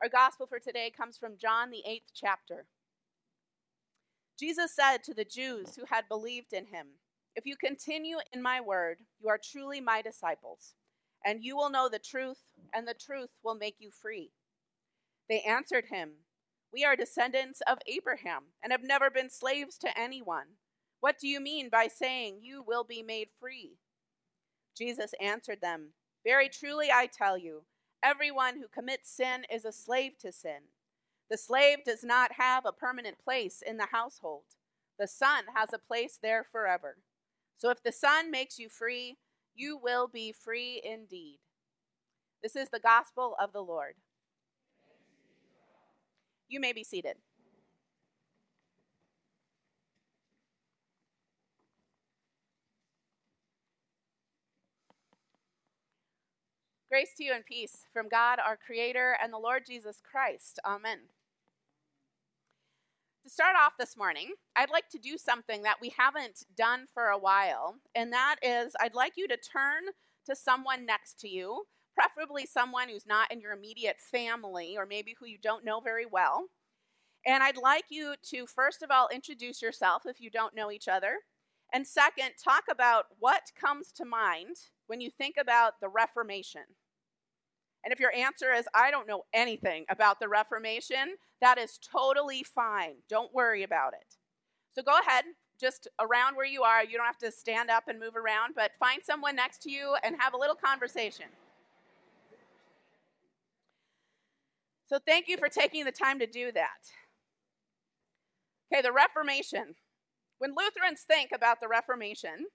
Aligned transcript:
Our 0.00 0.08
gospel 0.08 0.46
for 0.46 0.60
today 0.60 0.92
comes 0.96 1.18
from 1.18 1.38
John, 1.40 1.70
the 1.70 1.82
eighth 1.84 2.12
chapter. 2.14 2.66
Jesus 4.38 4.72
said 4.72 4.98
to 5.02 5.12
the 5.12 5.24
Jews 5.24 5.74
who 5.74 5.84
had 5.90 6.08
believed 6.08 6.52
in 6.52 6.66
him, 6.66 6.86
If 7.34 7.46
you 7.46 7.56
continue 7.56 8.18
in 8.32 8.40
my 8.40 8.60
word, 8.60 8.98
you 9.20 9.28
are 9.28 9.40
truly 9.42 9.80
my 9.80 10.00
disciples, 10.00 10.74
and 11.26 11.42
you 11.42 11.56
will 11.56 11.68
know 11.68 11.88
the 11.88 11.98
truth, 11.98 12.38
and 12.72 12.86
the 12.86 12.94
truth 12.94 13.30
will 13.42 13.56
make 13.56 13.74
you 13.80 13.90
free. 13.90 14.30
They 15.28 15.40
answered 15.40 15.86
him, 15.90 16.10
We 16.72 16.84
are 16.84 16.94
descendants 16.94 17.60
of 17.68 17.78
Abraham, 17.88 18.44
and 18.62 18.70
have 18.70 18.84
never 18.84 19.10
been 19.10 19.28
slaves 19.28 19.76
to 19.78 19.98
anyone. 19.98 20.46
What 21.00 21.18
do 21.18 21.26
you 21.26 21.40
mean 21.40 21.70
by 21.70 21.88
saying 21.88 22.38
you 22.42 22.62
will 22.64 22.84
be 22.84 23.02
made 23.02 23.30
free? 23.40 23.78
Jesus 24.76 25.12
answered 25.20 25.60
them, 25.60 25.94
Very 26.24 26.48
truly 26.48 26.88
I 26.92 27.06
tell 27.06 27.36
you, 27.36 27.64
everyone 28.02 28.56
who 28.56 28.68
commits 28.68 29.10
sin 29.10 29.44
is 29.50 29.64
a 29.64 29.72
slave 29.72 30.18
to 30.20 30.32
sin. 30.32 30.70
The 31.30 31.36
slave 31.36 31.78
does 31.84 32.02
not 32.02 32.32
have 32.32 32.64
a 32.64 32.72
permanent 32.72 33.18
place 33.22 33.62
in 33.66 33.76
the 33.76 33.88
household, 33.92 34.44
the 34.98 35.06
son 35.06 35.44
has 35.54 35.72
a 35.72 35.78
place 35.78 36.18
there 36.20 36.44
forever. 36.50 36.96
So 37.56 37.70
if 37.70 37.82
the 37.82 37.92
son 37.92 38.30
makes 38.30 38.58
you 38.58 38.68
free, 38.68 39.16
you 39.54 39.76
will 39.76 40.08
be 40.08 40.32
free 40.32 40.80
indeed. 40.84 41.38
This 42.42 42.54
is 42.56 42.68
the 42.70 42.80
gospel 42.80 43.34
of 43.40 43.52
the 43.52 43.60
Lord. 43.60 43.94
You 46.48 46.60
may 46.60 46.72
be 46.72 46.84
seated. 46.84 47.16
Grace 56.90 57.10
to 57.18 57.24
you 57.24 57.34
and 57.34 57.44
peace 57.44 57.84
from 57.92 58.08
God, 58.08 58.38
our 58.38 58.56
Creator, 58.56 59.18
and 59.22 59.30
the 59.30 59.38
Lord 59.38 59.64
Jesus 59.66 60.00
Christ. 60.02 60.58
Amen. 60.64 61.00
To 63.24 63.30
start 63.30 63.56
off 63.60 63.74
this 63.78 63.94
morning, 63.94 64.32
I'd 64.56 64.70
like 64.70 64.88
to 64.90 64.98
do 64.98 65.18
something 65.18 65.60
that 65.64 65.76
we 65.82 65.92
haven't 65.98 66.44
done 66.56 66.86
for 66.94 67.08
a 67.08 67.18
while, 67.18 67.74
and 67.94 68.10
that 68.14 68.36
is 68.42 68.72
I'd 68.80 68.94
like 68.94 69.12
you 69.16 69.28
to 69.28 69.36
turn 69.36 69.82
to 70.24 70.34
someone 70.34 70.86
next 70.86 71.20
to 71.20 71.28
you, 71.28 71.64
preferably 71.94 72.46
someone 72.46 72.88
who's 72.88 73.06
not 73.06 73.30
in 73.30 73.42
your 73.42 73.52
immediate 73.52 74.00
family 74.00 74.74
or 74.78 74.86
maybe 74.86 75.14
who 75.20 75.26
you 75.26 75.36
don't 75.42 75.66
know 75.66 75.80
very 75.80 76.06
well. 76.06 76.46
And 77.26 77.42
I'd 77.42 77.58
like 77.58 77.84
you 77.90 78.14
to, 78.30 78.46
first 78.46 78.82
of 78.82 78.90
all, 78.90 79.10
introduce 79.12 79.60
yourself 79.60 80.04
if 80.06 80.22
you 80.22 80.30
don't 80.30 80.54
know 80.54 80.70
each 80.70 80.88
other. 80.88 81.16
And 81.72 81.86
second, 81.86 82.30
talk 82.42 82.64
about 82.70 83.06
what 83.18 83.52
comes 83.58 83.92
to 83.92 84.04
mind 84.04 84.56
when 84.86 85.00
you 85.00 85.10
think 85.10 85.36
about 85.38 85.74
the 85.80 85.88
Reformation. 85.88 86.62
And 87.84 87.92
if 87.92 88.00
your 88.00 88.12
answer 88.14 88.52
is, 88.52 88.66
I 88.74 88.90
don't 88.90 89.06
know 89.06 89.22
anything 89.32 89.84
about 89.90 90.18
the 90.18 90.28
Reformation, 90.28 91.16
that 91.40 91.58
is 91.58 91.78
totally 91.78 92.42
fine. 92.42 92.94
Don't 93.08 93.32
worry 93.34 93.62
about 93.62 93.92
it. 93.92 94.16
So 94.72 94.82
go 94.82 94.98
ahead, 94.98 95.24
just 95.60 95.88
around 96.00 96.36
where 96.36 96.46
you 96.46 96.62
are. 96.62 96.84
You 96.84 96.96
don't 96.96 97.06
have 97.06 97.18
to 97.18 97.30
stand 97.30 97.70
up 97.70 97.84
and 97.88 98.00
move 98.00 98.16
around, 98.16 98.54
but 98.54 98.72
find 98.80 99.02
someone 99.02 99.36
next 99.36 99.62
to 99.62 99.70
you 99.70 99.96
and 100.02 100.16
have 100.18 100.34
a 100.34 100.38
little 100.38 100.56
conversation. 100.56 101.26
So 104.86 104.98
thank 105.06 105.28
you 105.28 105.36
for 105.36 105.48
taking 105.48 105.84
the 105.84 105.92
time 105.92 106.18
to 106.18 106.26
do 106.26 106.50
that. 106.52 106.90
Okay, 108.72 108.82
the 108.82 108.92
Reformation. 108.92 109.74
When 110.38 110.54
Lutherans 110.56 111.02
think 111.02 111.30
about 111.34 111.60
the 111.60 111.68
Reformation, 111.68 112.46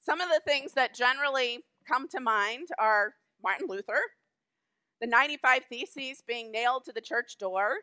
some 0.00 0.20
of 0.20 0.28
the 0.28 0.42
things 0.44 0.72
that 0.72 0.94
generally 0.94 1.64
come 1.86 2.08
to 2.08 2.20
mind 2.20 2.68
are 2.78 3.14
Martin 3.42 3.68
Luther, 3.68 4.00
the 5.00 5.06
95 5.06 5.64
Theses 5.68 6.22
being 6.26 6.50
nailed 6.50 6.84
to 6.84 6.92
the 6.92 7.00
church 7.00 7.38
door, 7.38 7.76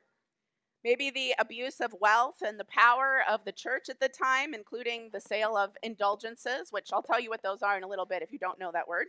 maybe 0.84 1.10
the 1.10 1.34
abuse 1.40 1.80
of 1.80 1.96
wealth 2.02 2.42
and 2.46 2.60
the 2.60 2.66
power 2.66 3.24
of 3.30 3.46
the 3.46 3.54
church 3.54 3.88
at 3.90 4.02
the 4.02 4.10
time, 4.10 4.54
including 4.54 5.10
the 5.14 5.22
sale 5.22 5.56
of 5.56 5.78
indulgences, 5.82 6.72
which 6.72 6.90
I'll 6.92 7.02
tell 7.02 7.20
you 7.20 7.30
what 7.30 7.42
those 7.42 7.62
are 7.62 7.78
in 7.78 7.84
a 7.84 7.88
little 7.88 8.06
bit 8.06 8.22
if 8.22 8.34
you 8.34 8.40
don't 8.40 8.60
know 8.60 8.72
that 8.74 8.90
word. 8.90 9.08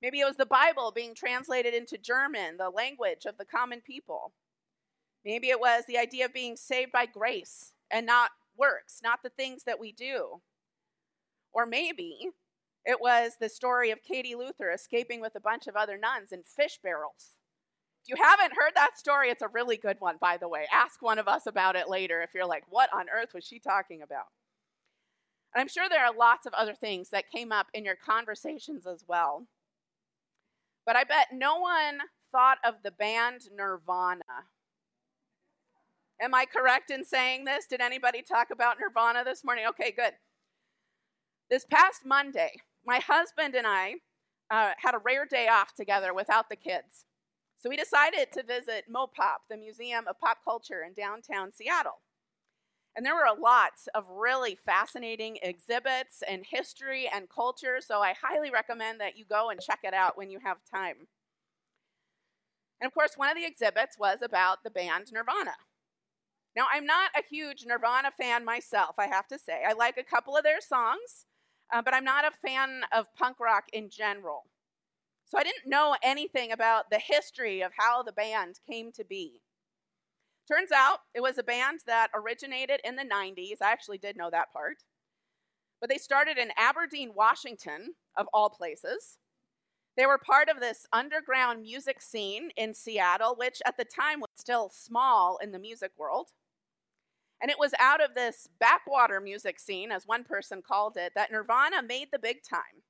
Maybe 0.00 0.20
it 0.20 0.26
was 0.26 0.36
the 0.36 0.46
Bible 0.46 0.90
being 0.90 1.14
translated 1.14 1.74
into 1.74 1.98
German, 1.98 2.56
the 2.56 2.70
language 2.70 3.26
of 3.26 3.36
the 3.36 3.44
common 3.44 3.82
people. 3.82 4.32
Maybe 5.24 5.50
it 5.50 5.60
was 5.60 5.84
the 5.86 5.98
idea 5.98 6.24
of 6.24 6.34
being 6.34 6.56
saved 6.56 6.92
by 6.92 7.06
grace 7.06 7.72
and 7.90 8.06
not 8.06 8.30
works, 8.58 9.00
not 9.02 9.22
the 9.22 9.30
things 9.30 9.64
that 9.64 9.80
we 9.80 9.92
do. 9.92 10.40
Or 11.52 11.66
maybe 11.66 12.30
it 12.84 13.00
was 13.00 13.32
the 13.40 13.48
story 13.48 13.90
of 13.90 14.02
Katie 14.02 14.34
Luther 14.34 14.70
escaping 14.70 15.20
with 15.20 15.34
a 15.36 15.40
bunch 15.40 15.66
of 15.66 15.76
other 15.76 15.96
nuns 15.96 16.32
in 16.32 16.42
fish 16.42 16.78
barrels. 16.82 17.36
If 18.02 18.10
you 18.10 18.22
haven't 18.22 18.56
heard 18.56 18.72
that 18.74 18.98
story, 18.98 19.30
it's 19.30 19.40
a 19.40 19.48
really 19.48 19.78
good 19.78 19.96
one, 20.00 20.16
by 20.20 20.36
the 20.36 20.48
way. 20.48 20.66
Ask 20.70 21.00
one 21.00 21.18
of 21.18 21.26
us 21.26 21.46
about 21.46 21.76
it 21.76 21.88
later 21.88 22.20
if 22.20 22.34
you're 22.34 22.46
like, 22.46 22.64
what 22.68 22.90
on 22.92 23.06
earth 23.08 23.32
was 23.32 23.44
she 23.44 23.58
talking 23.58 24.02
about? 24.02 24.26
And 25.54 25.62
I'm 25.62 25.68
sure 25.68 25.88
there 25.88 26.04
are 26.04 26.14
lots 26.14 26.46
of 26.46 26.52
other 26.52 26.74
things 26.74 27.08
that 27.10 27.30
came 27.30 27.52
up 27.52 27.68
in 27.72 27.84
your 27.84 27.96
conversations 27.96 28.86
as 28.86 29.04
well. 29.08 29.46
But 30.84 30.96
I 30.96 31.04
bet 31.04 31.28
no 31.32 31.60
one 31.60 32.00
thought 32.30 32.58
of 32.64 32.74
the 32.82 32.90
band 32.90 33.42
Nirvana. 33.56 34.48
Am 36.20 36.34
I 36.34 36.44
correct 36.44 36.90
in 36.90 37.04
saying 37.04 37.44
this? 37.44 37.66
Did 37.66 37.80
anybody 37.80 38.22
talk 38.22 38.50
about 38.50 38.76
Nirvana 38.80 39.24
this 39.24 39.44
morning? 39.44 39.66
Okay, 39.68 39.90
good. 39.90 40.12
This 41.50 41.64
past 41.64 42.02
Monday, 42.04 42.52
my 42.86 42.98
husband 42.98 43.54
and 43.54 43.66
I 43.66 43.94
uh, 44.50 44.72
had 44.78 44.94
a 44.94 44.98
rare 45.04 45.26
day 45.26 45.48
off 45.48 45.74
together 45.74 46.14
without 46.14 46.48
the 46.48 46.56
kids. 46.56 47.04
So 47.56 47.68
we 47.68 47.76
decided 47.76 48.30
to 48.32 48.42
visit 48.42 48.84
MoPop, 48.94 49.48
the 49.50 49.56
Museum 49.56 50.06
of 50.08 50.18
Pop 50.20 50.38
Culture 50.44 50.82
in 50.86 50.92
downtown 50.92 51.50
Seattle. 51.52 52.00
And 52.96 53.04
there 53.04 53.14
were 53.14 53.22
a 53.22 53.40
of 53.94 54.04
really 54.08 54.56
fascinating 54.64 55.38
exhibits 55.42 56.22
and 56.28 56.44
history 56.48 57.10
and 57.12 57.28
culture, 57.28 57.78
so 57.80 58.00
I 58.00 58.14
highly 58.20 58.50
recommend 58.50 59.00
that 59.00 59.18
you 59.18 59.24
go 59.24 59.50
and 59.50 59.60
check 59.60 59.80
it 59.82 59.94
out 59.94 60.16
when 60.16 60.30
you 60.30 60.38
have 60.44 60.58
time. 60.72 61.08
And 62.80 62.86
of 62.86 62.94
course, 62.94 63.14
one 63.16 63.30
of 63.30 63.36
the 63.36 63.46
exhibits 63.46 63.98
was 63.98 64.22
about 64.22 64.62
the 64.62 64.70
band 64.70 65.12
Nirvana. 65.12 65.54
Now, 66.56 66.66
I'm 66.72 66.86
not 66.86 67.10
a 67.16 67.22
huge 67.28 67.64
Nirvana 67.66 68.10
fan 68.12 68.44
myself, 68.44 68.96
I 68.98 69.06
have 69.06 69.26
to 69.28 69.38
say. 69.38 69.62
I 69.68 69.72
like 69.72 69.98
a 69.98 70.04
couple 70.04 70.36
of 70.36 70.44
their 70.44 70.60
songs, 70.60 71.26
uh, 71.72 71.82
but 71.82 71.94
I'm 71.94 72.04
not 72.04 72.24
a 72.24 72.46
fan 72.46 72.82
of 72.92 73.12
punk 73.16 73.40
rock 73.40 73.64
in 73.72 73.90
general. 73.90 74.44
So 75.26 75.38
I 75.38 75.42
didn't 75.42 75.66
know 75.66 75.96
anything 76.02 76.52
about 76.52 76.90
the 76.90 77.00
history 77.00 77.62
of 77.62 77.72
how 77.76 78.02
the 78.02 78.12
band 78.12 78.60
came 78.68 78.92
to 78.92 79.04
be. 79.04 79.40
Turns 80.46 80.70
out 80.70 80.98
it 81.14 81.22
was 81.22 81.38
a 81.38 81.42
band 81.42 81.80
that 81.86 82.10
originated 82.14 82.80
in 82.84 82.96
the 82.96 83.02
90s. 83.02 83.62
I 83.62 83.72
actually 83.72 83.98
did 83.98 84.16
know 84.16 84.30
that 84.30 84.52
part. 84.52 84.84
But 85.80 85.90
they 85.90 85.98
started 85.98 86.38
in 86.38 86.52
Aberdeen, 86.56 87.12
Washington, 87.14 87.94
of 88.16 88.26
all 88.32 88.50
places. 88.50 89.18
They 89.96 90.06
were 90.06 90.18
part 90.18 90.48
of 90.48 90.60
this 90.60 90.86
underground 90.92 91.62
music 91.62 92.00
scene 92.00 92.50
in 92.56 92.74
Seattle, 92.74 93.34
which 93.36 93.62
at 93.64 93.76
the 93.76 93.84
time 93.84 94.20
was 94.20 94.30
still 94.36 94.68
small 94.68 95.38
in 95.42 95.52
the 95.52 95.58
music 95.58 95.92
world. 95.96 96.28
And 97.42 97.50
it 97.50 97.58
was 97.58 97.74
out 97.78 98.02
of 98.02 98.14
this 98.14 98.48
backwater 98.58 99.20
music 99.20 99.58
scene, 99.60 99.92
as 99.92 100.06
one 100.06 100.24
person 100.24 100.62
called 100.62 100.96
it, 100.96 101.12
that 101.14 101.30
Nirvana 101.30 101.82
made 101.82 102.08
the 102.12 102.18
big 102.18 102.38
time. 102.48 102.82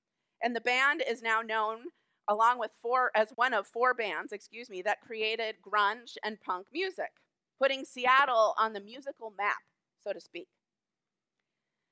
And 0.42 0.54
the 0.54 0.60
band 0.60 1.02
is 1.08 1.22
now 1.22 1.40
known 1.40 1.78
along 2.28 2.58
with 2.58 2.70
four 2.80 3.10
as 3.14 3.32
one 3.36 3.52
of 3.52 3.66
four 3.66 3.94
bands, 3.94 4.32
excuse 4.32 4.70
me, 4.70 4.82
that 4.82 5.00
created 5.00 5.56
grunge 5.62 6.16
and 6.22 6.40
punk 6.40 6.66
music, 6.72 7.10
putting 7.58 7.84
Seattle 7.84 8.54
on 8.58 8.72
the 8.72 8.80
musical 8.80 9.32
map, 9.36 9.56
so 10.02 10.12
to 10.12 10.20
speak. 10.20 10.48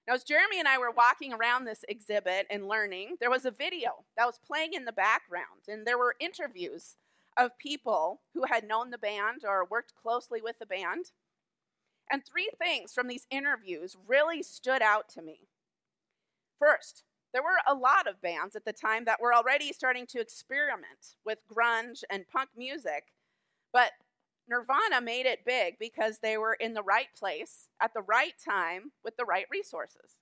Now, 0.06 0.14
as 0.14 0.24
Jeremy 0.24 0.58
and 0.58 0.66
I 0.66 0.78
were 0.78 0.90
walking 0.90 1.32
around 1.32 1.64
this 1.64 1.84
exhibit 1.88 2.46
and 2.50 2.66
learning, 2.66 3.16
there 3.20 3.30
was 3.30 3.44
a 3.44 3.52
video 3.52 4.04
that 4.16 4.26
was 4.26 4.40
playing 4.44 4.72
in 4.74 4.84
the 4.84 4.92
background, 4.92 5.62
and 5.68 5.86
there 5.86 5.98
were 5.98 6.16
interviews 6.18 6.96
of 7.36 7.56
people 7.58 8.20
who 8.34 8.44
had 8.44 8.66
known 8.66 8.90
the 8.90 8.98
band 8.98 9.42
or 9.46 9.64
worked 9.64 9.94
closely 9.94 10.40
with 10.42 10.58
the 10.58 10.66
band. 10.66 11.12
And 12.12 12.22
three 12.22 12.50
things 12.62 12.92
from 12.92 13.08
these 13.08 13.26
interviews 13.30 13.96
really 14.06 14.42
stood 14.42 14.82
out 14.82 15.08
to 15.14 15.22
me. 15.22 15.48
First, 16.58 17.04
there 17.32 17.42
were 17.42 17.58
a 17.66 17.74
lot 17.74 18.06
of 18.06 18.20
bands 18.20 18.54
at 18.54 18.66
the 18.66 18.72
time 18.74 19.06
that 19.06 19.18
were 19.18 19.34
already 19.34 19.72
starting 19.72 20.06
to 20.08 20.20
experiment 20.20 21.16
with 21.24 21.38
grunge 21.50 22.04
and 22.10 22.28
punk 22.28 22.50
music, 22.54 23.04
but 23.72 23.92
Nirvana 24.46 25.00
made 25.00 25.24
it 25.24 25.46
big 25.46 25.78
because 25.78 26.18
they 26.18 26.36
were 26.36 26.52
in 26.52 26.74
the 26.74 26.82
right 26.82 27.06
place 27.18 27.68
at 27.80 27.94
the 27.94 28.02
right 28.02 28.34
time 28.44 28.92
with 29.02 29.16
the 29.16 29.24
right 29.24 29.46
resources. 29.50 30.20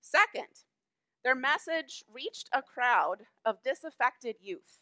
Second, 0.00 0.64
their 1.22 1.34
message 1.34 2.04
reached 2.10 2.48
a 2.54 2.62
crowd 2.62 3.26
of 3.44 3.62
disaffected 3.62 4.36
youth, 4.40 4.80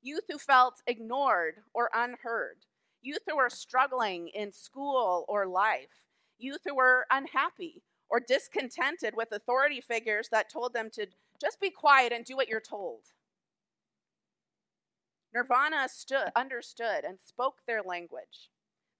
youth 0.00 0.24
who 0.30 0.38
felt 0.38 0.80
ignored 0.86 1.56
or 1.74 1.90
unheard, 1.92 2.64
youth 3.02 3.22
who 3.28 3.36
were 3.36 3.50
struggling 3.50 4.28
in 4.28 4.52
school 4.52 5.24
or 5.28 5.46
life, 5.46 6.02
youth 6.38 6.60
who 6.66 6.74
were 6.74 7.06
unhappy 7.10 7.82
or 8.08 8.20
discontented 8.20 9.14
with 9.16 9.32
authority 9.32 9.80
figures 9.80 10.28
that 10.30 10.50
told 10.50 10.72
them 10.72 10.90
to 10.92 11.06
just 11.40 11.60
be 11.60 11.70
quiet 11.70 12.12
and 12.12 12.24
do 12.24 12.36
what 12.36 12.48
you're 12.48 12.60
told. 12.60 13.00
Nirvana 15.34 15.88
stood, 15.88 16.30
understood 16.34 17.04
and 17.04 17.20
spoke 17.20 17.58
their 17.66 17.82
language. 17.82 18.50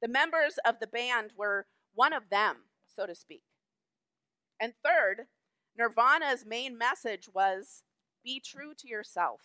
The 0.00 0.08
members 0.08 0.58
of 0.64 0.76
the 0.80 0.86
band 0.86 1.32
were 1.36 1.66
one 1.94 2.12
of 2.12 2.30
them, 2.30 2.56
so 2.86 3.06
to 3.06 3.14
speak. 3.14 3.42
And 4.60 4.72
third, 4.84 5.26
Nirvana's 5.76 6.44
main 6.46 6.78
message 6.78 7.28
was 7.32 7.82
be 8.24 8.40
true 8.40 8.72
to 8.78 8.88
yourself. 8.88 9.40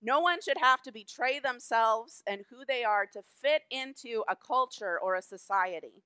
No 0.00 0.20
one 0.20 0.40
should 0.40 0.58
have 0.58 0.82
to 0.82 0.92
betray 0.92 1.40
themselves 1.40 2.22
and 2.26 2.44
who 2.50 2.64
they 2.66 2.84
are 2.84 3.06
to 3.06 3.22
fit 3.42 3.62
into 3.70 4.22
a 4.28 4.36
culture 4.36 4.98
or 4.98 5.14
a 5.14 5.22
society. 5.22 6.04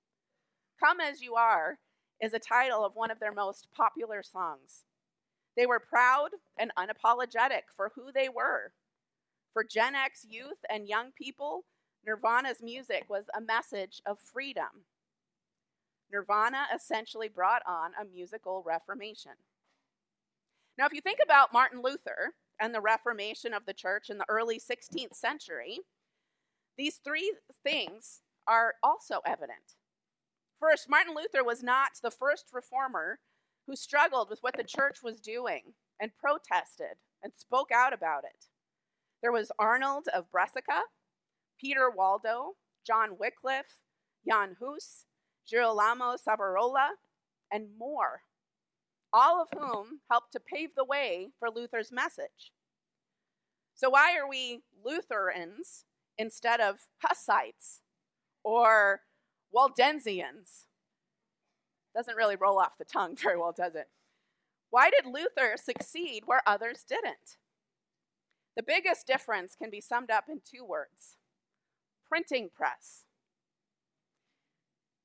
Come 0.80 1.00
as 1.00 1.20
You 1.20 1.34
Are 1.34 1.78
is 2.20 2.32
a 2.32 2.38
title 2.38 2.84
of 2.84 2.94
one 2.94 3.10
of 3.10 3.20
their 3.20 3.32
most 3.32 3.68
popular 3.74 4.22
songs. 4.22 4.84
They 5.56 5.66
were 5.66 5.80
proud 5.80 6.30
and 6.56 6.72
unapologetic 6.78 7.62
for 7.76 7.92
who 7.94 8.10
they 8.12 8.28
were. 8.28 8.72
For 9.52 9.64
Gen 9.64 9.94
X 9.94 10.24
youth 10.26 10.64
and 10.70 10.88
young 10.88 11.10
people, 11.12 11.64
Nirvana's 12.06 12.62
music 12.62 13.04
was 13.08 13.26
a 13.36 13.40
message 13.40 14.00
of 14.06 14.18
freedom. 14.18 14.86
Nirvana 16.10 16.66
essentially 16.74 17.28
brought 17.28 17.62
on 17.66 17.92
a 18.00 18.04
musical 18.04 18.62
reformation. 18.64 19.32
Now, 20.78 20.86
if 20.86 20.94
you 20.94 21.00
think 21.00 21.18
about 21.22 21.52
Martin 21.52 21.82
Luther 21.82 22.34
and 22.60 22.74
the 22.74 22.80
Reformation 22.80 23.54
of 23.54 23.66
the 23.66 23.74
church 23.74 24.10
in 24.10 24.18
the 24.18 24.28
early 24.28 24.58
16th 24.58 25.14
century, 25.14 25.80
these 26.76 27.00
three 27.04 27.34
things 27.62 28.22
are 28.46 28.74
also 28.82 29.20
evident. 29.26 29.76
First, 30.60 30.88
Martin 30.88 31.14
Luther 31.14 31.44
was 31.44 31.62
not 31.62 31.90
the 32.02 32.10
first 32.10 32.46
reformer 32.52 33.18
who 33.66 33.76
struggled 33.76 34.30
with 34.30 34.38
what 34.42 34.56
the 34.56 34.64
church 34.64 34.98
was 35.02 35.20
doing 35.20 35.74
and 36.00 36.16
protested 36.16 36.98
and 37.22 37.32
spoke 37.32 37.70
out 37.72 37.92
about 37.92 38.24
it. 38.24 38.46
There 39.22 39.32
was 39.32 39.52
Arnold 39.58 40.08
of 40.14 40.30
Brescia, 40.30 40.62
Peter 41.60 41.90
Waldo, 41.90 42.52
John 42.86 43.16
Wycliffe, 43.18 43.76
Jan 44.28 44.56
Hus, 44.60 45.04
Girolamo 45.46 46.16
Savonarola, 46.16 46.90
and 47.52 47.68
more 47.78 48.22
all 49.12 49.42
of 49.42 49.48
whom 49.56 50.00
helped 50.10 50.32
to 50.32 50.40
pave 50.40 50.70
the 50.74 50.84
way 50.84 51.30
for 51.38 51.50
Luther's 51.50 51.92
message. 51.92 52.52
So, 53.74 53.90
why 53.90 54.16
are 54.16 54.28
we 54.28 54.60
Lutherans 54.84 55.84
instead 56.18 56.60
of 56.60 56.88
Hussites 57.02 57.80
or 58.44 59.00
Waldensians? 59.54 60.66
Doesn't 61.94 62.16
really 62.16 62.36
roll 62.36 62.58
off 62.58 62.78
the 62.78 62.84
tongue 62.84 63.16
very 63.16 63.36
well, 63.36 63.54
does 63.56 63.74
it? 63.74 63.88
Why 64.70 64.90
did 64.90 65.04
Luther 65.04 65.56
succeed 65.56 66.22
where 66.24 66.42
others 66.46 66.84
didn't? 66.88 67.36
The 68.56 68.62
biggest 68.62 69.06
difference 69.06 69.54
can 69.54 69.70
be 69.70 69.80
summed 69.80 70.10
up 70.10 70.24
in 70.28 70.40
two 70.44 70.64
words 70.64 71.16
printing 72.12 72.50
press. 72.54 73.04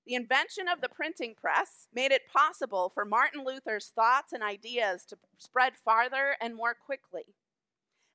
The 0.08 0.16
invention 0.16 0.70
of 0.70 0.80
the 0.80 0.88
printing 0.88 1.36
press 1.36 1.90
made 1.94 2.14
it 2.14 2.30
possible 2.34 2.88
for 2.88 3.04
Martin 3.04 3.44
Luther's 3.44 3.92
thoughts 3.94 4.32
and 4.32 4.42
ideas 4.42 5.04
to 5.08 5.18
spread 5.38 5.74
farther 5.76 6.38
and 6.40 6.56
more 6.56 6.74
quickly. 6.74 7.36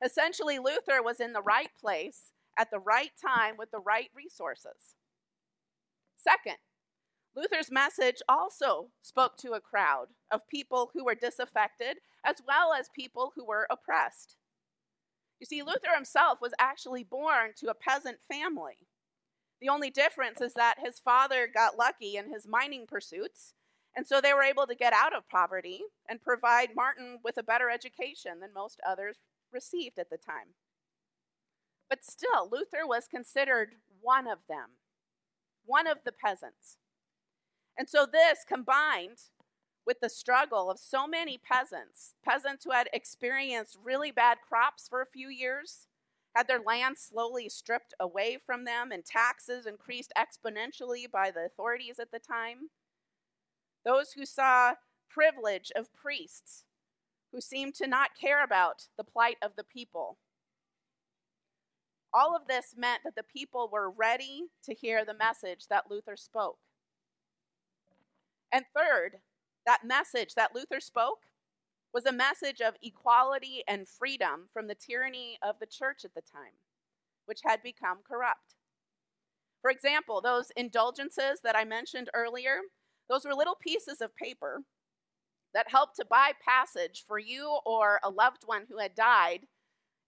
Essentially, 0.02 0.58
Luther 0.58 1.02
was 1.02 1.20
in 1.20 1.34
the 1.34 1.42
right 1.42 1.68
place 1.78 2.32
at 2.58 2.70
the 2.70 2.78
right 2.78 3.10
time 3.20 3.58
with 3.58 3.70
the 3.70 3.78
right 3.78 4.08
resources. 4.16 4.94
Second, 6.16 6.56
Luther's 7.36 7.70
message 7.70 8.22
also 8.26 8.88
spoke 9.02 9.36
to 9.36 9.52
a 9.52 9.60
crowd 9.60 10.06
of 10.30 10.48
people 10.48 10.92
who 10.94 11.04
were 11.04 11.14
disaffected 11.14 11.98
as 12.24 12.36
well 12.48 12.72
as 12.72 12.88
people 12.96 13.32
who 13.36 13.44
were 13.44 13.66
oppressed. 13.68 14.36
You 15.40 15.46
see, 15.46 15.62
Luther 15.62 15.94
himself 15.94 16.38
was 16.40 16.54
actually 16.58 17.04
born 17.04 17.50
to 17.56 17.68
a 17.68 17.74
peasant 17.74 18.16
family. 18.30 18.86
The 19.62 19.68
only 19.68 19.90
difference 19.90 20.40
is 20.40 20.54
that 20.54 20.80
his 20.84 20.98
father 20.98 21.46
got 21.46 21.78
lucky 21.78 22.16
in 22.16 22.32
his 22.32 22.48
mining 22.48 22.84
pursuits, 22.84 23.54
and 23.94 24.04
so 24.04 24.20
they 24.20 24.34
were 24.34 24.42
able 24.42 24.66
to 24.66 24.74
get 24.74 24.92
out 24.92 25.14
of 25.14 25.28
poverty 25.28 25.82
and 26.08 26.20
provide 26.20 26.74
Martin 26.74 27.20
with 27.22 27.38
a 27.38 27.44
better 27.44 27.70
education 27.70 28.40
than 28.40 28.52
most 28.52 28.80
others 28.84 29.18
received 29.52 30.00
at 30.00 30.10
the 30.10 30.16
time. 30.16 30.54
But 31.88 32.02
still, 32.02 32.48
Luther 32.50 32.84
was 32.84 33.06
considered 33.06 33.76
one 34.00 34.26
of 34.26 34.38
them, 34.48 34.70
one 35.64 35.86
of 35.86 35.98
the 36.04 36.10
peasants. 36.10 36.78
And 37.78 37.88
so, 37.88 38.04
this 38.04 38.40
combined 38.44 39.18
with 39.86 40.00
the 40.00 40.08
struggle 40.08 40.72
of 40.72 40.80
so 40.80 41.06
many 41.06 41.38
peasants, 41.38 42.14
peasants 42.24 42.64
who 42.64 42.72
had 42.72 42.88
experienced 42.92 43.78
really 43.84 44.10
bad 44.10 44.38
crops 44.40 44.88
for 44.88 45.00
a 45.00 45.06
few 45.06 45.28
years, 45.28 45.86
had 46.34 46.48
their 46.48 46.60
land 46.60 46.96
slowly 46.98 47.48
stripped 47.48 47.94
away 48.00 48.38
from 48.44 48.64
them 48.64 48.90
and 48.90 49.04
taxes 49.04 49.66
increased 49.66 50.12
exponentially 50.16 51.10
by 51.10 51.30
the 51.30 51.44
authorities 51.44 51.98
at 51.98 52.10
the 52.10 52.18
time. 52.18 52.70
Those 53.84 54.12
who 54.12 54.24
saw 54.24 54.74
privilege 55.10 55.70
of 55.76 55.92
priests 55.92 56.64
who 57.32 57.40
seemed 57.40 57.74
to 57.74 57.86
not 57.86 58.10
care 58.18 58.42
about 58.44 58.88
the 58.96 59.04
plight 59.04 59.36
of 59.42 59.56
the 59.56 59.64
people. 59.64 60.18
All 62.14 62.36
of 62.36 62.46
this 62.46 62.74
meant 62.76 63.00
that 63.04 63.14
the 63.16 63.22
people 63.22 63.70
were 63.72 63.90
ready 63.90 64.44
to 64.64 64.74
hear 64.74 65.04
the 65.04 65.14
message 65.14 65.68
that 65.68 65.90
Luther 65.90 66.16
spoke. 66.16 66.58
And 68.52 68.66
third, 68.76 69.18
that 69.64 69.84
message 69.84 70.34
that 70.34 70.54
Luther 70.54 70.80
spoke 70.80 71.20
was 71.92 72.06
a 72.06 72.12
message 72.12 72.60
of 72.60 72.74
equality 72.82 73.62
and 73.68 73.88
freedom 73.88 74.48
from 74.52 74.66
the 74.66 74.74
tyranny 74.74 75.38
of 75.42 75.56
the 75.60 75.66
church 75.66 76.04
at 76.04 76.14
the 76.14 76.22
time, 76.22 76.54
which 77.26 77.40
had 77.44 77.62
become 77.62 77.98
corrupt. 78.08 78.54
For 79.60 79.70
example, 79.70 80.20
those 80.20 80.50
indulgences 80.56 81.40
that 81.44 81.56
I 81.56 81.64
mentioned 81.64 82.10
earlier, 82.14 82.60
those 83.08 83.24
were 83.24 83.34
little 83.34 83.56
pieces 83.60 84.00
of 84.00 84.16
paper 84.16 84.62
that 85.54 85.70
helped 85.70 85.96
to 85.96 86.04
buy 86.04 86.32
passage 86.44 87.04
for 87.06 87.18
you 87.18 87.58
or 87.66 88.00
a 88.02 88.10
loved 88.10 88.42
one 88.46 88.64
who 88.68 88.78
had 88.78 88.94
died 88.94 89.40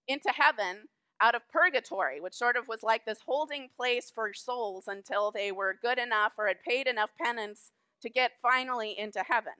into 0.08 0.30
heaven 0.30 0.88
out 1.20 1.34
of 1.34 1.48
purgatory, 1.48 2.20
which 2.20 2.34
sort 2.34 2.56
of 2.56 2.66
was 2.66 2.82
like 2.82 3.04
this 3.04 3.20
holding 3.24 3.68
place 3.76 4.10
for 4.12 4.32
souls 4.34 4.84
until 4.88 5.30
they 5.30 5.52
were 5.52 5.78
good 5.80 5.98
enough 5.98 6.32
or 6.36 6.48
had 6.48 6.62
paid 6.62 6.86
enough 6.86 7.10
penance 7.20 7.70
to 8.02 8.10
get 8.10 8.32
finally 8.42 8.98
into 8.98 9.22
heaven. 9.22 9.52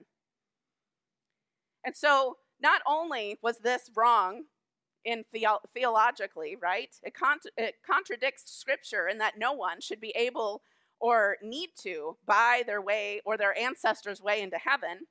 And 1.85 1.95
so, 1.95 2.37
not 2.61 2.81
only 2.87 3.37
was 3.41 3.59
this 3.59 3.91
wrong 3.95 4.43
in 5.03 5.23
theo- 5.31 5.59
theologically, 5.73 6.57
right? 6.59 6.95
It, 7.03 7.13
it 7.57 7.75
contradicts 7.85 8.51
scripture 8.51 9.07
in 9.07 9.19
that 9.19 9.37
no 9.37 9.53
one 9.53 9.79
should 9.79 10.01
be 10.01 10.13
able 10.15 10.61
or 10.99 11.37
need 11.43 11.69
to 11.83 12.17
buy 12.25 12.63
their 12.65 12.81
way 12.81 13.21
or 13.25 13.37
their 13.37 13.57
ancestors' 13.57 14.21
way 14.21 14.41
into 14.41 14.57
heaven, 14.57 15.07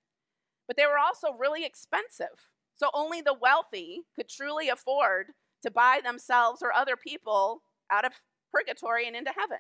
but 0.66 0.76
they 0.76 0.87
were 0.87 0.99
also 0.99 1.33
really 1.38 1.64
expensive. 1.64 2.50
So 2.75 2.90
only 2.93 3.21
the 3.21 3.35
wealthy 3.35 4.02
could 4.16 4.28
truly 4.28 4.69
afford 4.69 5.28
to 5.62 5.71
buy 5.71 6.00
themselves 6.02 6.61
or 6.62 6.73
other 6.73 6.97
people 6.97 7.62
out 7.90 8.04
of 8.04 8.12
purgatory 8.52 9.07
and 9.07 9.14
into 9.14 9.33
heaven. 9.37 9.59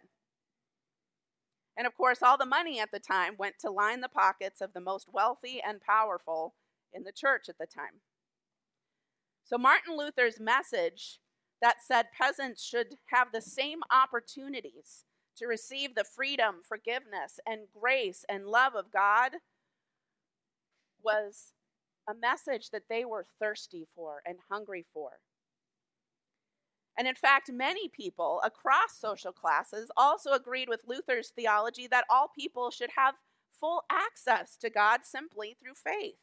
And 1.76 1.86
of 1.86 1.94
course, 1.94 2.22
all 2.22 2.38
the 2.38 2.46
money 2.46 2.80
at 2.80 2.90
the 2.92 3.00
time 3.00 3.34
went 3.38 3.56
to 3.60 3.70
line 3.70 4.00
the 4.00 4.08
pockets 4.08 4.60
of 4.60 4.72
the 4.72 4.80
most 4.80 5.08
wealthy 5.12 5.60
and 5.64 5.80
powerful 5.80 6.54
in 6.94 7.04
the 7.04 7.12
church 7.12 7.48
at 7.48 7.58
the 7.58 7.66
time. 7.66 8.00
So, 9.44 9.58
Martin 9.58 9.96
Luther's 9.96 10.40
message 10.40 11.20
that 11.60 11.76
said 11.86 12.06
peasants 12.18 12.62
should 12.62 12.96
have 13.06 13.28
the 13.32 13.42
same 13.42 13.80
opportunities 13.90 15.04
to 15.36 15.46
receive 15.46 15.94
the 15.94 16.04
freedom, 16.04 16.56
forgiveness, 16.66 17.40
and 17.46 17.62
grace 17.78 18.24
and 18.28 18.46
love 18.46 18.74
of 18.74 18.92
God 18.92 19.32
was 21.02 21.52
a 22.08 22.14
message 22.14 22.70
that 22.70 22.88
they 22.88 23.04
were 23.04 23.26
thirsty 23.40 23.86
for 23.94 24.22
and 24.26 24.38
hungry 24.50 24.84
for. 24.92 25.20
And 26.96 27.08
in 27.08 27.14
fact, 27.14 27.50
many 27.52 27.88
people 27.88 28.40
across 28.44 28.98
social 28.98 29.32
classes 29.32 29.90
also 29.96 30.32
agreed 30.32 30.68
with 30.68 30.84
Luther's 30.86 31.30
theology 31.30 31.88
that 31.88 32.04
all 32.08 32.30
people 32.38 32.70
should 32.70 32.90
have 32.96 33.14
full 33.58 33.82
access 33.90 34.56
to 34.58 34.70
God 34.70 35.00
simply 35.04 35.56
through 35.60 35.74
faith. 35.74 36.14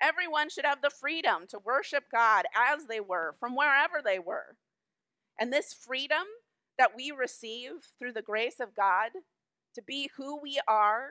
Everyone 0.00 0.48
should 0.48 0.64
have 0.64 0.80
the 0.82 0.90
freedom 0.90 1.46
to 1.48 1.58
worship 1.58 2.04
God 2.10 2.46
as 2.56 2.86
they 2.86 3.00
were, 3.00 3.34
from 3.38 3.54
wherever 3.54 4.00
they 4.02 4.18
were. 4.18 4.56
And 5.38 5.52
this 5.52 5.74
freedom 5.74 6.24
that 6.78 6.96
we 6.96 7.10
receive 7.10 7.72
through 7.98 8.12
the 8.12 8.22
grace 8.22 8.60
of 8.60 8.74
God 8.74 9.10
to 9.74 9.82
be 9.82 10.10
who 10.16 10.40
we 10.40 10.58
are, 10.66 11.10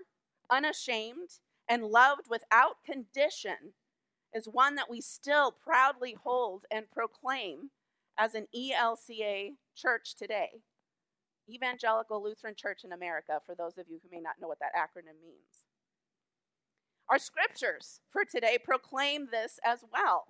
unashamed, 0.50 1.40
and 1.70 1.84
loved 1.86 2.24
without 2.30 2.78
condition, 2.84 3.74
is 4.34 4.48
one 4.48 4.76
that 4.76 4.90
we 4.90 5.02
still 5.02 5.52
proudly 5.52 6.16
hold 6.24 6.66
and 6.72 6.90
proclaim 6.92 7.70
as 8.18 8.36
an 8.36 8.48
ELCA 8.56 9.54
church 9.76 10.16
today. 10.16 10.50
Evangelical 11.50 12.24
Lutheran 12.24 12.56
Church 12.56 12.84
in 12.84 12.92
America, 12.92 13.40
for 13.46 13.56
those 13.56 13.78
of 13.78 13.88
you 13.88 14.00
who 14.04 14.10
may 14.12 14.22
not 14.22 14.36
know 14.42 14.48
what 14.48 14.60
that 14.60 14.76
acronym 14.76 15.22
means. 15.22 15.69
Our 17.10 17.18
scriptures 17.18 18.02
for 18.12 18.24
today 18.24 18.60
proclaim 18.64 19.30
this 19.32 19.60
as 19.66 19.80
well. 19.92 20.28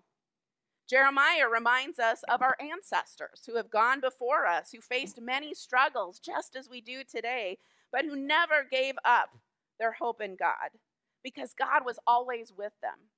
Jeremiah 0.89 1.49
reminds 1.51 1.99
us 1.99 2.23
of 2.29 2.41
our 2.41 2.55
ancestors 2.59 3.43
who 3.45 3.57
have 3.57 3.69
gone 3.69 3.99
before 3.99 4.47
us, 4.47 4.71
who 4.71 4.79
faced 4.79 5.21
many 5.21 5.53
struggles 5.53 6.19
just 6.19 6.55
as 6.55 6.69
we 6.69 6.79
do 6.79 7.03
today, 7.03 7.57
but 7.91 8.05
who 8.05 8.15
never 8.15 8.65
gave 8.69 8.95
up 9.03 9.37
their 9.77 9.91
hope 9.93 10.21
in 10.21 10.37
God 10.37 10.79
because 11.21 11.53
God 11.53 11.85
was 11.85 11.99
always 12.07 12.53
with 12.57 12.73
them 12.81 13.09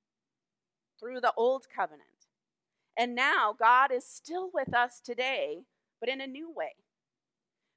through 0.98 1.20
the 1.20 1.32
old 1.36 1.66
covenant. 1.74 2.26
And 2.98 3.14
now 3.14 3.54
God 3.56 3.92
is 3.92 4.04
still 4.04 4.50
with 4.52 4.74
us 4.74 5.00
today, 5.00 5.60
but 6.00 6.08
in 6.08 6.20
a 6.20 6.26
new 6.26 6.50
way. 6.50 6.74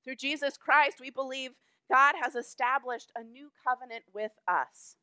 Through 0.03 0.15
Jesus 0.15 0.57
Christ, 0.57 0.97
we 0.99 1.11
believe 1.11 1.51
God 1.91 2.15
has 2.19 2.35
established 2.35 3.11
a 3.15 3.23
new 3.23 3.51
covenant 3.63 4.05
with 4.13 4.31
us 4.47 4.95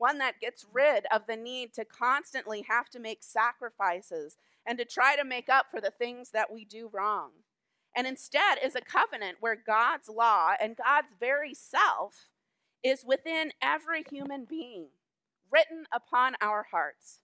one 0.00 0.18
that 0.18 0.40
gets 0.40 0.64
rid 0.72 1.04
of 1.12 1.26
the 1.28 1.36
need 1.36 1.74
to 1.74 1.84
constantly 1.84 2.64
have 2.68 2.88
to 2.88 2.98
make 2.98 3.22
sacrifices 3.22 4.36
and 4.66 4.78
to 4.78 4.84
try 4.84 5.14
to 5.14 5.24
make 5.24 5.48
up 5.48 5.66
for 5.70 5.80
the 5.80 5.90
things 5.90 6.30
that 6.30 6.52
we 6.52 6.64
do 6.64 6.90
wrong. 6.92 7.30
And 7.94 8.06
instead 8.06 8.58
is 8.64 8.74
a 8.74 8.80
covenant 8.80 9.36
where 9.40 9.56
God's 9.56 10.08
law 10.08 10.52
and 10.60 10.76
God's 10.76 11.12
very 11.20 11.52
self 11.54 12.30
is 12.82 13.04
within 13.04 13.52
every 13.60 14.02
human 14.10 14.46
being, 14.46 14.86
written 15.52 15.84
upon 15.92 16.34
our 16.40 16.66
hearts. 16.70 17.20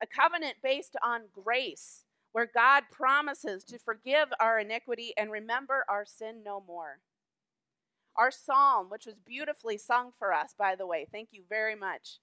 A 0.00 0.06
covenant 0.06 0.56
based 0.62 0.96
on 1.02 1.22
grace, 1.32 2.04
where 2.30 2.48
God 2.52 2.84
promises 2.92 3.64
to 3.64 3.78
forgive 3.78 4.28
our 4.38 4.60
iniquity 4.60 5.12
and 5.16 5.30
remember 5.30 5.84
our 5.88 6.04
sin 6.04 6.42
no 6.44 6.62
more. 6.66 7.00
Our 8.16 8.30
psalm, 8.30 8.90
which 8.90 9.06
was 9.06 9.14
beautifully 9.26 9.78
sung 9.78 10.12
for 10.18 10.32
us, 10.32 10.54
by 10.58 10.74
the 10.74 10.86
way, 10.86 11.06
thank 11.10 11.28
you 11.32 11.42
very 11.48 11.74
much, 11.74 12.18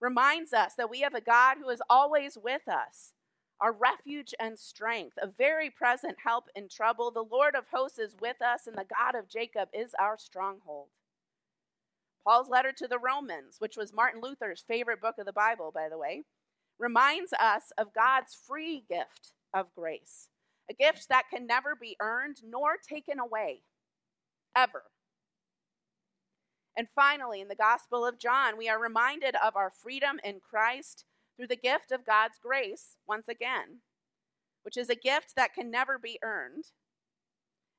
reminds 0.00 0.52
us 0.52 0.74
that 0.76 0.90
we 0.90 1.00
have 1.00 1.14
a 1.14 1.20
God 1.20 1.58
who 1.58 1.68
is 1.70 1.82
always 1.88 2.36
with 2.36 2.66
us, 2.68 3.12
our 3.60 3.72
refuge 3.72 4.34
and 4.40 4.58
strength, 4.58 5.16
a 5.22 5.28
very 5.28 5.70
present 5.70 6.16
help 6.24 6.46
in 6.56 6.68
trouble. 6.68 7.10
The 7.10 7.22
Lord 7.22 7.54
of 7.54 7.66
hosts 7.72 7.98
is 7.98 8.16
with 8.20 8.42
us, 8.42 8.66
and 8.66 8.76
the 8.76 8.84
God 8.84 9.14
of 9.14 9.28
Jacob 9.28 9.68
is 9.72 9.92
our 10.00 10.18
stronghold. 10.18 10.88
Paul's 12.26 12.48
letter 12.48 12.72
to 12.72 12.88
the 12.88 12.98
Romans, 12.98 13.56
which 13.58 13.76
was 13.76 13.92
Martin 13.92 14.20
Luther's 14.20 14.64
favorite 14.66 15.00
book 15.00 15.16
of 15.18 15.26
the 15.26 15.32
Bible, 15.32 15.70
by 15.72 15.88
the 15.88 15.98
way, 15.98 16.24
reminds 16.78 17.32
us 17.34 17.70
of 17.78 17.94
God's 17.94 18.34
free 18.34 18.84
gift 18.88 19.32
of 19.54 19.72
grace, 19.76 20.28
a 20.68 20.74
gift 20.74 21.08
that 21.08 21.30
can 21.30 21.46
never 21.46 21.76
be 21.76 21.96
earned 22.00 22.38
nor 22.44 22.76
taken 22.76 23.20
away, 23.20 23.62
ever. 24.56 24.82
And 26.76 26.88
finally, 26.94 27.40
in 27.40 27.48
the 27.48 27.54
Gospel 27.54 28.04
of 28.04 28.18
John, 28.18 28.56
we 28.56 28.68
are 28.68 28.80
reminded 28.80 29.36
of 29.36 29.56
our 29.56 29.70
freedom 29.70 30.18
in 30.24 30.40
Christ 30.40 31.04
through 31.36 31.46
the 31.46 31.56
gift 31.56 31.92
of 31.92 32.06
God's 32.06 32.38
grace 32.42 32.96
once 33.06 33.28
again, 33.28 33.80
which 34.62 34.76
is 34.76 34.90
a 34.90 34.96
gift 34.96 35.36
that 35.36 35.54
can 35.54 35.70
never 35.70 35.98
be 35.98 36.18
earned. 36.22 36.66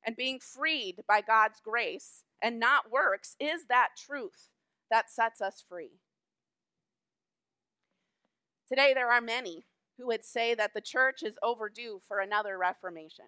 And 0.06 0.16
being 0.16 0.40
freed 0.40 1.04
by 1.08 1.22
God's 1.22 1.60
grace 1.60 2.24
and 2.42 2.60
not 2.60 2.92
works 2.92 3.36
is 3.40 3.66
that 3.68 3.90
truth 3.98 4.50
that 4.90 5.10
sets 5.10 5.42
us 5.42 5.64
free. 5.68 6.00
Today, 8.70 8.94
there 8.94 9.12
are 9.12 9.22
many 9.22 9.66
who 9.98 10.08
would 10.08 10.24
say 10.24 10.54
that 10.54 10.74
the 10.74 10.82
church 10.82 11.24
is 11.24 11.40
overdue 11.42 12.02
for 12.08 12.20
another 12.20 12.58
reformation, 12.58 13.26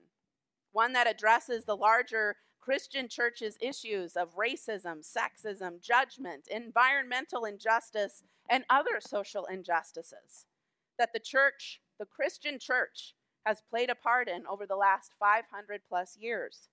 one 0.78 0.94
that 0.94 1.10
addresses 1.10 1.66
the 1.66 1.76
larger 1.76 2.36
Christian 2.62 3.10
church's 3.10 3.58
issues 3.60 4.16
of 4.16 4.36
racism, 4.36 5.04
sexism, 5.04 5.82
judgment, 5.82 6.48
environmental 6.52 7.46
injustice, 7.46 8.22
and 8.48 8.64
other 8.70 9.00
social 9.00 9.46
injustices 9.46 10.46
that 11.00 11.14
the 11.14 11.20
church, 11.20 11.82
the 11.98 12.06
Christian 12.06 12.60
church, 12.60 13.16
has 13.44 13.64
played 13.68 13.90
a 13.90 13.96
part 13.96 14.30
in 14.30 14.46
over 14.46 14.68
the 14.68 14.76
last 14.76 15.14
500 15.20 15.82
plus 15.90 16.16
years. 16.16 16.70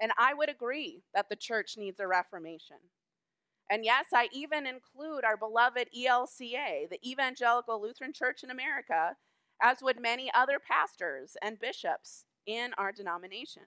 And 0.00 0.10
I 0.16 0.32
would 0.32 0.48
agree 0.48 1.02
that 1.14 1.28
the 1.28 1.36
church 1.36 1.74
needs 1.76 2.00
a 2.00 2.08
reformation. 2.08 2.78
And 3.70 3.84
yes, 3.84 4.06
I 4.14 4.30
even 4.32 4.66
include 4.66 5.22
our 5.22 5.36
beloved 5.36 5.88
ELCA, 5.94 6.88
the 6.88 7.00
Evangelical 7.06 7.78
Lutheran 7.82 8.14
Church 8.14 8.42
in 8.42 8.50
America, 8.50 9.16
as 9.60 9.82
would 9.82 10.00
many 10.00 10.30
other 10.32 10.58
pastors 10.58 11.36
and 11.42 11.60
bishops 11.60 12.24
in 12.46 12.72
our 12.78 12.92
denomination. 12.92 13.62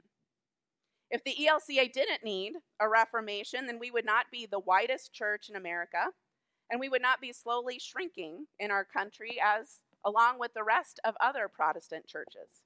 If 1.12 1.24
the 1.24 1.36
ELCA 1.36 1.92
didn't 1.92 2.24
need 2.24 2.54
a 2.80 2.88
reformation, 2.88 3.66
then 3.66 3.80
we 3.80 3.92
would 3.92 4.06
not 4.06 4.26
be 4.32 4.46
the 4.46 4.60
whitest 4.60 5.14
church 5.14 5.50
in 5.50 5.56
America, 5.56 6.10
and 6.70 6.80
we 6.80 6.90
would 6.90 7.02
not 7.02 7.20
be 7.20 7.34
slowly 7.34 7.80
shrinking 7.80 8.46
in 8.60 8.70
our 8.72 8.86
country 8.86 9.38
as 9.44 9.80
along 10.06 10.40
with 10.40 10.54
the 10.54 10.64
rest 10.64 11.00
of 11.04 11.16
other 11.20 11.48
Protestant 11.48 12.08
churches. 12.08 12.62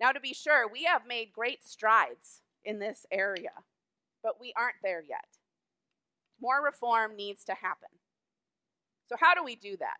Now, 0.00 0.12
to 0.12 0.20
be 0.20 0.32
sure, 0.32 0.68
we 0.70 0.84
have 0.84 1.06
made 1.06 1.32
great 1.32 1.66
strides 1.66 2.42
in 2.64 2.78
this 2.78 3.04
area, 3.10 3.50
but 4.22 4.40
we 4.40 4.52
aren't 4.56 4.76
there 4.82 5.02
yet. 5.06 5.38
More 6.40 6.64
reform 6.64 7.16
needs 7.16 7.44
to 7.44 7.54
happen. 7.54 7.88
So, 9.06 9.16
how 9.18 9.34
do 9.34 9.42
we 9.42 9.56
do 9.56 9.76
that? 9.78 9.98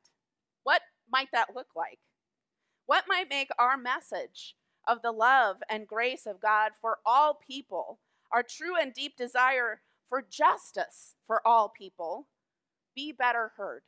What 0.63 0.83
might 1.11 1.29
that 1.33 1.55
look 1.55 1.69
like? 1.75 1.99
What 2.89 3.05
might 3.07 3.29
make 3.29 3.51
our 3.59 3.77
message 3.77 4.55
of 4.87 5.03
the 5.03 5.13
love 5.13 5.59
and 5.69 5.87
grace 5.87 6.25
of 6.25 6.41
God 6.41 6.73
for 6.81 7.01
all 7.05 7.35
people, 7.35 7.99
our 8.33 8.43
true 8.43 8.77
and 8.81 8.95
deep 8.95 9.15
desire 9.15 9.83
for 10.09 10.25
justice 10.27 11.15
for 11.27 11.47
all 11.47 11.69
people, 11.69 12.29
be 12.97 13.13
better 13.13 13.53
heard. 13.59 13.83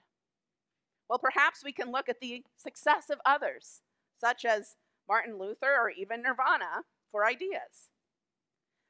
Well, 1.09 1.19
perhaps 1.19 1.64
we 1.64 1.73
can 1.73 1.90
look 1.90 2.11
at 2.11 2.21
the 2.21 2.45
success 2.59 3.09
of 3.09 3.21
others, 3.25 3.80
such 4.14 4.45
as 4.45 4.76
Martin 5.09 5.38
Luther 5.38 5.75
or 5.80 5.88
even 5.88 6.21
Nirvana, 6.21 6.83
for 7.11 7.25
ideas. 7.25 7.88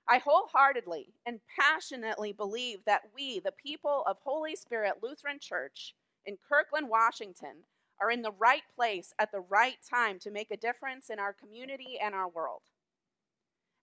I 0.08 0.18
wholeheartedly 0.18 1.14
and 1.24 1.38
passionately 1.56 2.32
believe 2.32 2.80
that 2.84 3.02
we, 3.14 3.38
the 3.38 3.52
people 3.52 4.02
of 4.08 4.16
Holy 4.24 4.56
Spirit 4.56 4.94
Lutheran 5.04 5.38
Church 5.38 5.94
in 6.26 6.36
Kirkland, 6.48 6.88
Washington, 6.88 7.58
are 8.00 8.10
in 8.10 8.22
the 8.22 8.32
right 8.32 8.62
place 8.74 9.12
at 9.18 9.32
the 9.32 9.40
right 9.40 9.76
time 9.88 10.18
to 10.20 10.30
make 10.30 10.50
a 10.50 10.56
difference 10.56 11.10
in 11.10 11.18
our 11.18 11.32
community 11.32 11.98
and 12.02 12.14
our 12.14 12.28
world. 12.28 12.62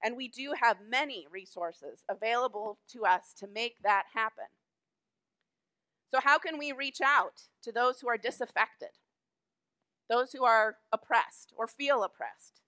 And 0.03 0.15
we 0.15 0.27
do 0.27 0.53
have 0.61 0.77
many 0.87 1.27
resources 1.31 2.03
available 2.09 2.79
to 2.93 3.05
us 3.05 3.33
to 3.39 3.47
make 3.47 3.77
that 3.83 4.03
happen. 4.13 4.45
So, 6.09 6.19
how 6.21 6.37
can 6.37 6.57
we 6.57 6.71
reach 6.71 7.01
out 7.03 7.43
to 7.63 7.71
those 7.71 7.99
who 7.99 8.07
are 8.07 8.17
disaffected, 8.17 8.89
those 10.09 10.31
who 10.31 10.45
are 10.45 10.77
oppressed 10.91 11.53
or 11.57 11.67
feel 11.67 12.03
oppressed? 12.03 12.61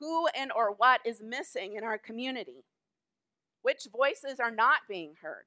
Who 0.00 0.26
and 0.36 0.50
or 0.50 0.72
what 0.72 1.00
is 1.04 1.22
missing 1.22 1.76
in 1.76 1.84
our 1.84 1.98
community? 1.98 2.64
Which 3.62 3.86
voices 3.92 4.40
are 4.40 4.50
not 4.50 4.80
being 4.88 5.14
heard? 5.22 5.46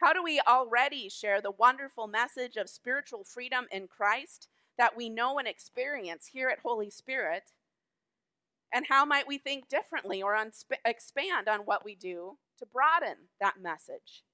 How 0.00 0.14
do 0.14 0.22
we 0.22 0.40
already 0.48 1.10
share 1.10 1.42
the 1.42 1.50
wonderful 1.50 2.06
message 2.06 2.56
of 2.56 2.70
spiritual 2.70 3.22
freedom 3.22 3.66
in 3.70 3.86
Christ 3.86 4.48
that 4.78 4.96
we 4.96 5.10
know 5.10 5.38
and 5.38 5.46
experience 5.46 6.30
here 6.32 6.48
at 6.48 6.60
Holy 6.60 6.88
Spirit? 6.88 7.52
And 8.72 8.86
how 8.88 9.04
might 9.04 9.28
we 9.28 9.36
think 9.36 9.68
differently 9.68 10.22
or 10.22 10.34
unsp- 10.34 10.78
expand 10.86 11.48
on 11.48 11.60
what 11.60 11.84
we 11.84 11.94
do 11.94 12.38
to 12.58 12.66
broaden 12.66 13.28
that 13.40 13.60
message? 13.60 14.24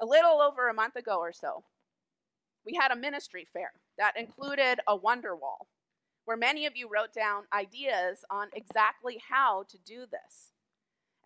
A 0.00 0.06
little 0.06 0.40
over 0.40 0.68
a 0.68 0.74
month 0.74 0.96
ago 0.96 1.18
or 1.18 1.32
so, 1.32 1.64
we 2.64 2.78
had 2.80 2.90
a 2.90 2.96
ministry 2.96 3.46
fair 3.52 3.72
that 3.98 4.16
included 4.16 4.80
a 4.86 4.96
wonder 4.96 5.36
wall 5.36 5.66
where 6.24 6.36
many 6.36 6.64
of 6.64 6.76
you 6.76 6.88
wrote 6.90 7.12
down 7.12 7.44
ideas 7.52 8.24
on 8.30 8.48
exactly 8.54 9.20
how 9.28 9.64
to 9.68 9.76
do 9.78 10.06
this. 10.10 10.52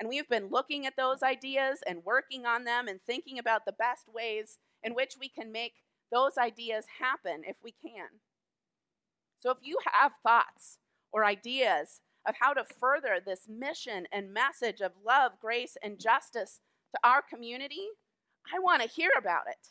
And 0.02 0.08
we've 0.08 0.28
been 0.28 0.48
looking 0.50 0.84
at 0.84 0.96
those 0.96 1.22
ideas 1.22 1.78
and 1.86 2.04
working 2.04 2.44
on 2.44 2.64
them 2.64 2.88
and 2.88 3.00
thinking 3.00 3.38
about 3.38 3.64
the 3.64 3.70
best 3.70 4.08
ways 4.12 4.58
in 4.82 4.96
which 4.96 5.14
we 5.16 5.28
can 5.28 5.52
make 5.52 5.74
those 6.10 6.36
ideas 6.36 6.86
happen 6.98 7.42
if 7.46 7.54
we 7.62 7.70
can. 7.70 8.08
So 9.38 9.52
if 9.52 9.58
you 9.62 9.78
have 9.92 10.10
thoughts 10.20 10.78
or 11.12 11.24
ideas 11.24 12.00
of 12.26 12.34
how 12.40 12.52
to 12.52 12.64
further 12.64 13.20
this 13.24 13.42
mission 13.48 14.08
and 14.10 14.34
message 14.34 14.80
of 14.80 14.90
love, 15.06 15.38
grace, 15.40 15.76
and 15.84 16.00
justice 16.00 16.58
to 16.96 16.98
our 17.08 17.22
community, 17.22 17.86
I 18.52 18.58
want 18.58 18.82
to 18.82 18.88
hear 18.88 19.10
about 19.16 19.44
it. 19.48 19.68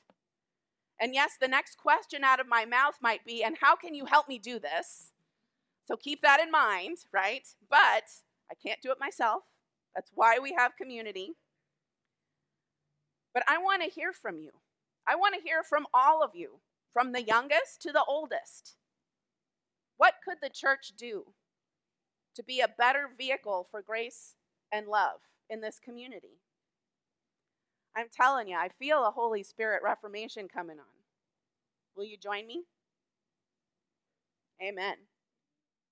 And 0.98 1.14
yes, 1.14 1.32
the 1.42 1.50
next 1.50 1.78
question 1.78 2.24
out 2.24 2.40
of 2.40 2.48
my 2.48 2.64
mouth 2.64 2.96
might 3.02 3.26
be, 3.26 3.44
and 3.44 3.58
how 3.60 3.76
can 3.76 3.94
you 3.94 4.06
help 4.06 4.30
me 4.30 4.40
do 4.40 4.60
this? 4.60 5.12
So 5.84 5.98
keep 5.98 6.22
that 6.22 6.40
in 6.40 6.52
mind, 6.52 7.00
right? 7.12 7.50
But 7.70 8.06
I 8.50 8.56
can't 8.66 8.82
do 8.82 8.92
it 8.92 8.98
myself. 8.98 9.44
That's 9.96 10.12
why 10.16 10.40
we 10.42 10.56
have 10.58 10.78
community. 10.78 11.34
But 13.34 13.44
I 13.48 13.58
want 13.60 13.84
to 13.84 13.90
hear 13.90 14.14
from 14.14 14.40
you. 14.40 14.52
I 15.08 15.16
want 15.16 15.36
to 15.36 15.42
hear 15.42 15.64
from 15.64 15.88
all 15.94 16.24
of 16.24 16.32
you, 16.36 16.60
from 16.94 17.12
the 17.12 17.24
youngest 17.24 17.82
to 17.84 17.92
the 17.92 18.04
oldest. 18.08 18.76
What 19.98 20.16
could 20.26 20.38
the 20.42 20.50
church 20.50 20.94
do 20.98 21.26
to 22.36 22.44
be 22.44 22.62
a 22.62 22.70
better 22.78 23.10
vehicle 23.18 23.68
for 23.72 23.82
grace 23.82 24.36
and 24.72 24.88
love 24.88 25.20
in 25.50 25.62
this 25.62 25.80
community? 25.84 26.40
I'm 27.96 28.08
telling 28.16 28.48
you, 28.50 28.58
I 28.58 28.70
feel 28.80 29.06
a 29.06 29.12
Holy 29.12 29.44
Spirit 29.44 29.82
reformation 29.84 30.48
coming 30.48 30.80
on. 30.80 30.86
Will 31.96 32.06
you 32.06 32.18
join 32.18 32.48
me 32.48 32.64
Amen. 34.62 34.96